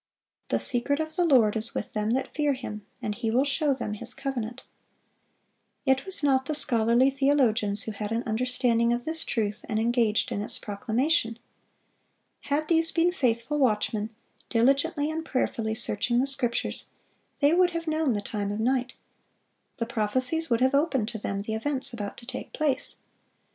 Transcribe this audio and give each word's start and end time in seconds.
"The 0.47 0.59
secret 0.59 0.99
of 0.99 1.15
the 1.15 1.25
Lord 1.25 1.55
is 1.55 1.75
with 1.75 1.93
them 1.93 2.09
that 2.13 2.33
fear 2.33 2.53
Him; 2.53 2.83
and 3.03 3.13
He 3.13 3.29
will 3.29 3.43
show 3.43 3.71
them 3.75 3.93
His 3.93 4.15
covenant."(507) 4.15 4.63
It 5.91 6.05
was 6.07 6.23
not 6.23 6.47
the 6.47 6.55
scholarly 6.55 7.11
theologians 7.11 7.83
who 7.83 7.91
had 7.91 8.11
an 8.11 8.23
understanding 8.23 8.91
of 8.93 9.05
this 9.05 9.23
truth, 9.23 9.63
and 9.69 9.77
engaged 9.79 10.31
in 10.31 10.41
its 10.41 10.57
proclamation. 10.57 11.37
Had 12.39 12.67
these 12.67 12.91
been 12.91 13.11
faithful 13.11 13.59
watchmen, 13.59 14.09
diligently 14.49 15.11
and 15.11 15.23
prayerfully 15.23 15.75
searching 15.75 16.19
the 16.19 16.25
Scriptures, 16.25 16.87
they 17.39 17.53
would 17.53 17.69
have 17.69 17.85
known 17.85 18.13
the 18.13 18.21
time 18.21 18.51
of 18.51 18.59
night; 18.59 18.95
the 19.77 19.85
prophecies 19.85 20.49
would 20.49 20.61
have 20.61 20.73
opened 20.73 21.09
to 21.09 21.19
them 21.19 21.43
the 21.43 21.53
events 21.53 21.93
about 21.93 22.17
to 22.17 22.25
take 22.25 22.53
place. 22.53 23.01